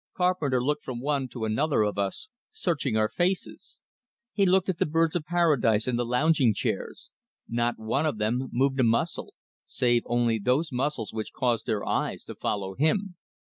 [0.15, 3.81] Carpenter looked from one to another of us, searching our faces.
[4.33, 7.11] He looked at the birds of paradise in the lounging chairs.
[7.47, 9.35] Not one of them moved a muscle
[9.67, 13.13] save only those muscles which caused their eyes to follow him.